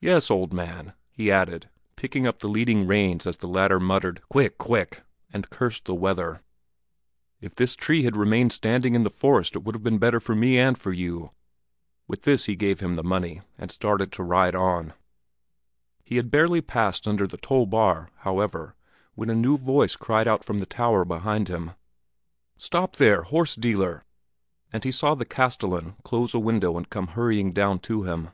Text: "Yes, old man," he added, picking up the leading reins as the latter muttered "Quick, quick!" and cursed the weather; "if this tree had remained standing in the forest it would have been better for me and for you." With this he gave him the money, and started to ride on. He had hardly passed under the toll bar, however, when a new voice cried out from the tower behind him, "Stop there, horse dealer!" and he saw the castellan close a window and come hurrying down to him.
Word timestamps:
"Yes, 0.00 0.30
old 0.30 0.54
man," 0.54 0.94
he 1.10 1.30
added, 1.30 1.68
picking 1.94 2.26
up 2.26 2.38
the 2.38 2.48
leading 2.48 2.86
reins 2.86 3.26
as 3.26 3.36
the 3.36 3.46
latter 3.46 3.78
muttered 3.78 4.22
"Quick, 4.30 4.56
quick!" 4.56 5.02
and 5.34 5.50
cursed 5.50 5.84
the 5.84 5.94
weather; 5.94 6.40
"if 7.42 7.54
this 7.54 7.76
tree 7.76 8.04
had 8.04 8.16
remained 8.16 8.54
standing 8.54 8.94
in 8.94 9.02
the 9.02 9.10
forest 9.10 9.54
it 9.54 9.62
would 9.62 9.74
have 9.74 9.82
been 9.82 9.98
better 9.98 10.18
for 10.18 10.34
me 10.34 10.58
and 10.58 10.78
for 10.78 10.94
you." 10.94 11.32
With 12.08 12.22
this 12.22 12.46
he 12.46 12.56
gave 12.56 12.80
him 12.80 12.94
the 12.94 13.04
money, 13.04 13.42
and 13.58 13.70
started 13.70 14.10
to 14.12 14.22
ride 14.22 14.54
on. 14.54 14.94
He 16.04 16.16
had 16.16 16.30
hardly 16.34 16.62
passed 16.62 17.06
under 17.06 17.26
the 17.26 17.36
toll 17.36 17.66
bar, 17.66 18.08
however, 18.20 18.76
when 19.12 19.28
a 19.28 19.34
new 19.34 19.58
voice 19.58 19.94
cried 19.94 20.26
out 20.26 20.42
from 20.42 20.60
the 20.60 20.64
tower 20.64 21.04
behind 21.04 21.48
him, 21.48 21.72
"Stop 22.56 22.96
there, 22.96 23.24
horse 23.24 23.56
dealer!" 23.56 24.06
and 24.72 24.84
he 24.84 24.90
saw 24.90 25.14
the 25.14 25.26
castellan 25.26 25.96
close 26.02 26.32
a 26.32 26.38
window 26.38 26.78
and 26.78 26.88
come 26.88 27.08
hurrying 27.08 27.52
down 27.52 27.78
to 27.80 28.04
him. 28.04 28.30